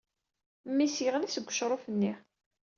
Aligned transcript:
Memmi-s 0.65 0.97
yeɣli 1.05 1.29
seg 1.31 1.45
wecṛuf-nni. 1.47 2.13